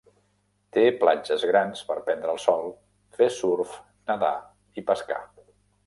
Té 0.77 0.85
platges 1.03 1.45
grans 1.51 1.83
per 1.91 1.99
prendre 2.09 2.33
el 2.37 2.41
sol, 2.47 2.73
fer 3.21 3.31
surf, 3.39 3.79
nedar 4.13 4.35
i 4.83 4.91
pescar. 4.93 5.25